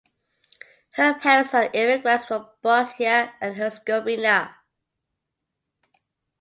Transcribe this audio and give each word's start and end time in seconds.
Her 0.95 1.13
parents 1.13 1.53
are 1.53 1.69
immigrants 1.73 2.25
from 2.25 2.47
Bosnia 2.63 3.35
and 3.39 3.55
Herzegovina. 3.55 4.55